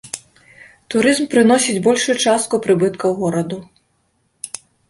[0.93, 3.63] Турызм прыносіць большую частку прыбыткаў гораду.